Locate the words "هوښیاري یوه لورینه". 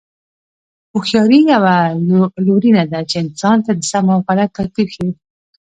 0.91-2.83